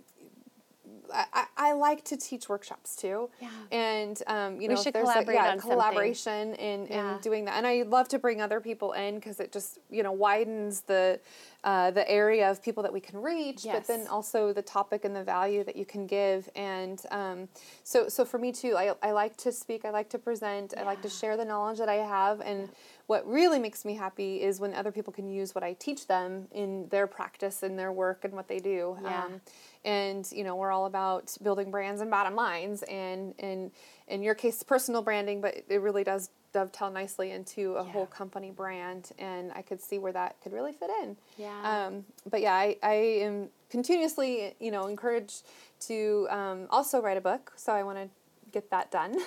[1.13, 3.29] I, I like to teach workshops too.
[3.39, 3.49] Yeah.
[3.71, 7.15] And um, you we know, there's collaborate a, yeah, on collaboration in, yeah.
[7.15, 7.55] in doing that.
[7.55, 11.19] And I love to bring other people in because it just you know widens the
[11.63, 13.75] uh, the area of people that we can reach, yes.
[13.75, 16.49] but then also the topic and the value that you can give.
[16.55, 17.47] And um,
[17.83, 19.85] so so for me too, I, I like to speak.
[19.85, 20.73] I like to present.
[20.75, 20.83] Yeah.
[20.83, 22.69] I like to share the knowledge that I have and
[23.11, 26.47] what really makes me happy is when other people can use what I teach them
[26.53, 28.97] in their practice and their work and what they do.
[29.03, 29.25] Yeah.
[29.25, 29.41] Um,
[29.83, 33.71] and you know we're all about building brands and bottom lines and in
[34.07, 37.91] in your case personal branding but it really does dovetail nicely into a yeah.
[37.91, 42.03] whole company brand and i could see where that could really fit in yeah um,
[42.29, 45.43] but yeah I, I am continuously you know encouraged
[45.81, 48.09] to um, also write a book so i want to
[48.51, 49.17] get that done.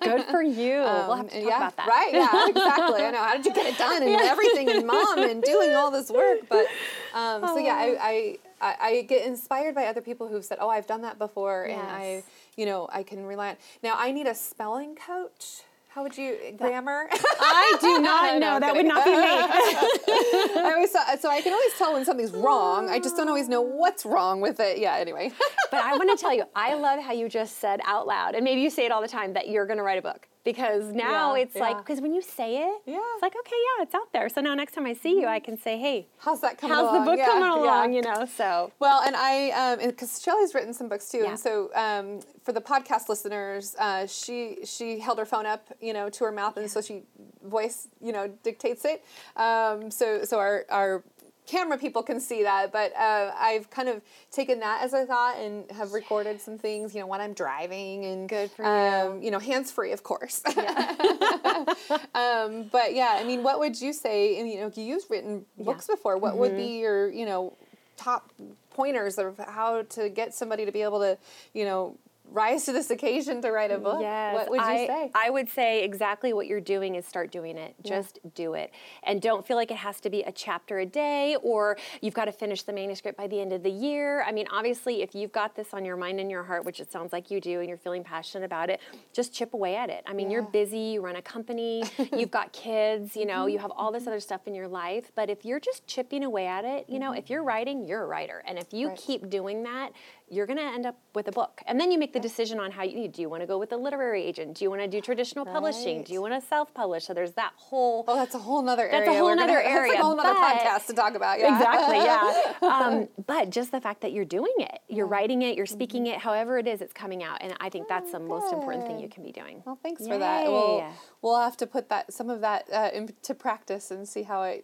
[0.00, 0.74] Good for you.
[0.76, 1.88] Um, we'll have to talk yeah, about that.
[1.88, 3.02] Right, yeah, exactly.
[3.02, 3.18] I know.
[3.18, 4.18] How did you get it done and yeah.
[4.22, 6.40] everything and mom and doing all this work?
[6.48, 6.66] But
[7.14, 7.56] um, oh.
[7.56, 11.02] so yeah, I, I I, get inspired by other people who've said, "Oh, I've done
[11.02, 11.78] that before," yes.
[11.78, 12.24] and I,
[12.56, 13.56] you know, I can rely on.
[13.82, 15.62] Now, I need a spelling coach.
[15.88, 17.06] How would you grammar?
[17.12, 18.58] I do not know.
[18.58, 19.16] that would not be me.
[19.22, 22.88] I always thought, so I can always tell when something's wrong.
[22.88, 23.76] I just don't always know oh.
[23.76, 24.78] what's wrong with it.
[24.78, 24.96] Yeah.
[24.96, 25.30] Anyway.
[25.70, 28.42] but I want to tell you, I love how you just said out loud, and
[28.42, 30.92] maybe you say it all the time that you're going to write a book because
[30.92, 31.62] now yeah, it's yeah.
[31.62, 32.98] like because when you say it, yeah.
[33.14, 34.28] it's like okay, yeah, it's out there.
[34.28, 36.76] So now next time I see you, I can say, hey, how's that coming?
[36.76, 37.04] How's along?
[37.04, 37.92] the book yeah, coming along?
[37.94, 41.70] You know, so well, and I because um, Shelly's written some books too, and so
[41.74, 46.24] um, for the podcast listeners, uh, she she held her phone up, you know, to
[46.24, 47.02] her mouth, and so she
[47.42, 49.04] voice, you know, dictates it.
[49.36, 51.02] Um, so so our our
[51.46, 55.38] camera people can see that, but uh, I've kind of taken that as a thought
[55.38, 59.24] and have recorded some things, you know, when I'm driving and good for um, you.
[59.24, 60.42] You know, hands free, of course.
[60.56, 60.94] Yeah.
[62.14, 64.38] um, but yeah, I mean, what would you say?
[64.38, 65.96] And you know, you've written books yeah.
[65.96, 66.16] before.
[66.16, 66.40] What mm-hmm.
[66.40, 66.80] would be mm-hmm.
[66.80, 67.56] your, you know,
[67.96, 68.30] top
[68.70, 71.18] pointers of how to get somebody to be able to,
[71.52, 71.96] you know,
[72.30, 73.98] rise to this occasion to write a book?
[74.00, 75.10] Yes, what would you I, say?
[75.14, 77.74] I would say exactly what you're doing is start doing it.
[77.82, 77.96] Yeah.
[77.96, 78.72] Just do it.
[79.02, 82.24] And don't feel like it has to be a chapter a day or you've got
[82.26, 84.22] to finish the manuscript by the end of the year.
[84.22, 86.90] I mean, obviously, if you've got this on your mind and your heart, which it
[86.90, 88.80] sounds like you do, and you're feeling passionate about it,
[89.12, 90.02] just chip away at it.
[90.06, 90.34] I mean, yeah.
[90.34, 91.84] you're busy, you run a company,
[92.16, 95.12] you've got kids, you know, you have all this other stuff in your life.
[95.14, 97.18] But if you're just chipping away at it, you know, mm-hmm.
[97.18, 98.42] if you're writing, you're a writer.
[98.46, 98.96] And if you right.
[98.96, 99.92] keep doing that,
[100.28, 101.60] you're going to end up with a book.
[101.66, 103.72] And then you make the decision on how you do you want to go with
[103.72, 104.56] a literary agent?
[104.56, 105.52] Do you want to do traditional right.
[105.52, 106.02] publishing?
[106.02, 107.04] Do you want to self-publish?
[107.04, 109.06] So there's that whole Oh, that's a whole other area.
[109.06, 109.92] That's a whole other area.
[109.94, 111.38] That's a whole other podcast to talk about.
[111.38, 111.56] Yeah.
[111.56, 112.52] Exactly, yeah.
[112.62, 115.12] um, but just the fact that you're doing it, you're yeah.
[115.12, 116.14] writing it, you're speaking mm-hmm.
[116.14, 117.38] it, however it is, it's coming out.
[117.40, 118.28] And I think that's oh, the good.
[118.28, 119.62] most important thing you can be doing.
[119.66, 120.08] Well, thanks Yay.
[120.08, 120.46] for that.
[120.46, 120.84] We'll,
[121.22, 124.62] we'll have to put that some of that uh, into practice and see how I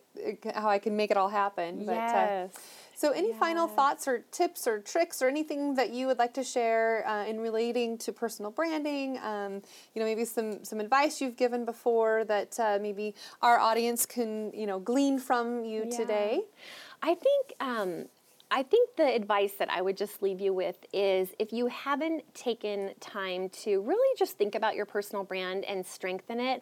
[0.55, 1.85] how I can make it all happen.
[1.87, 2.57] But, yes.
[2.57, 2.61] Uh,
[3.01, 6.45] so, any final thoughts or tips or tricks or anything that you would like to
[6.45, 9.17] share uh, in relating to personal branding?
[9.25, 9.63] Um,
[9.95, 14.53] you know, maybe some some advice you've given before that uh, maybe our audience can
[14.53, 15.97] you know glean from you yeah.
[15.97, 16.41] today.
[17.03, 17.55] I think.
[17.59, 18.05] Um,
[18.53, 22.25] I think the advice that I would just leave you with is if you haven't
[22.35, 26.61] taken time to really just think about your personal brand and strengthen it,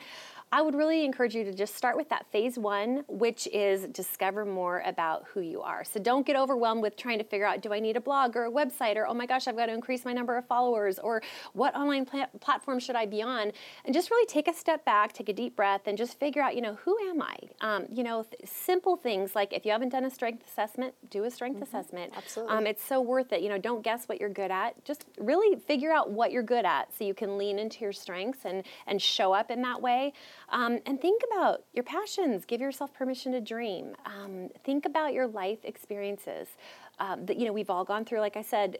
[0.50, 4.44] I would really encourage you to just start with that phase one, which is discover
[4.44, 5.82] more about who you are.
[5.84, 8.44] So don't get overwhelmed with trying to figure out do I need a blog or
[8.44, 11.22] a website or oh my gosh, I've got to increase my number of followers or
[11.54, 13.52] what online pla- platform should I be on?
[13.84, 16.54] And just really take a step back, take a deep breath, and just figure out,
[16.54, 17.36] you know, who am I?
[17.60, 21.24] Um, you know, th- simple things like if you haven't done a strength assessment, do
[21.24, 21.62] a strength mm-hmm.
[21.64, 21.77] assessment.
[22.16, 22.56] Absolutely.
[22.56, 23.42] Um, it's so worth it.
[23.42, 24.82] You know, don't guess what you're good at.
[24.84, 28.44] Just really figure out what you're good at so you can lean into your strengths
[28.44, 30.12] and, and show up in that way.
[30.50, 32.44] Um, and think about your passions.
[32.44, 33.94] Give yourself permission to dream.
[34.06, 36.48] Um, think about your life experiences.
[37.00, 38.20] Um, that you know we've all gone through.
[38.20, 38.78] Like I said,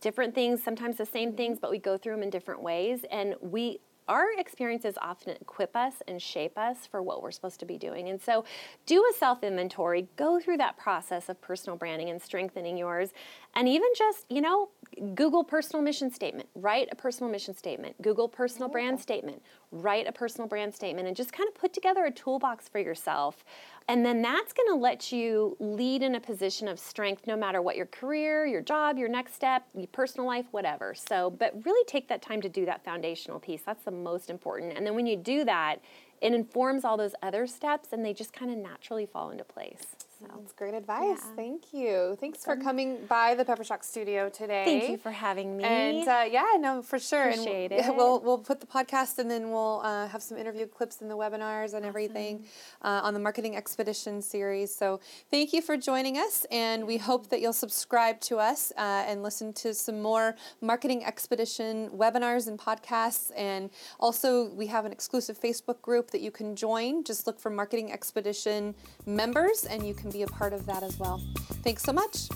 [0.00, 3.04] different things, sometimes the same things, but we go through them in different ways.
[3.10, 7.66] And we our experiences often equip us and shape us for what we're supposed to
[7.66, 8.08] be doing.
[8.08, 8.44] And so,
[8.86, 13.10] do a self inventory, go through that process of personal branding and strengthening yours,
[13.54, 14.70] and even just, you know,
[15.14, 20.12] Google personal mission statement, write a personal mission statement, Google personal brand statement, write a
[20.12, 23.44] personal brand statement, and just kind of put together a toolbox for yourself
[23.90, 27.60] and then that's going to let you lead in a position of strength no matter
[27.60, 30.94] what your career, your job, your next step, your personal life, whatever.
[30.94, 33.62] So, but really take that time to do that foundational piece.
[33.66, 34.76] That's the most important.
[34.76, 35.80] And then when you do that,
[36.20, 39.96] it informs all those other steps and they just kind of naturally fall into place.
[40.20, 40.26] So.
[40.36, 41.18] That's great advice.
[41.22, 41.34] Yeah.
[41.36, 42.16] Thank you.
[42.20, 44.64] Thanks for coming by the PepperShock studio today.
[44.64, 45.64] Thank you for having me.
[45.64, 47.30] And uh, yeah, no, for sure.
[47.30, 47.96] Appreciate and it.
[47.96, 51.16] We'll we'll put the podcast and then we'll uh, have some interview clips in the
[51.16, 51.84] webinars and awesome.
[51.84, 52.44] everything
[52.82, 54.74] uh, on the Marketing Expedition series.
[54.74, 55.00] So
[55.30, 59.22] thank you for joining us, and we hope that you'll subscribe to us uh, and
[59.22, 63.30] listen to some more Marketing Expedition webinars and podcasts.
[63.36, 67.04] And also, we have an exclusive Facebook group that you can join.
[67.04, 68.74] Just look for Marketing Expedition
[69.06, 71.20] members, and you can be a part of that as well.
[71.62, 72.28] Thanks so much.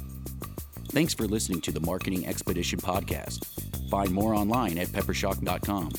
[0.91, 3.45] Thanks for listening to the Marketing Expedition podcast.
[3.91, 5.91] Find more online at peppershock.com.